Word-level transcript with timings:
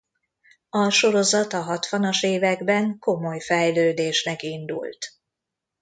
A 0.69 0.89
sorozat 0.89 1.53
a 1.53 1.61
hatvanas 1.61 2.23
években 2.23 2.99
komoly 2.99 3.39
fejlődésnek 3.39 4.41
indult. 4.43 5.13